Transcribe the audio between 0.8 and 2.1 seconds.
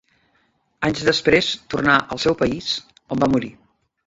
Anys després tornà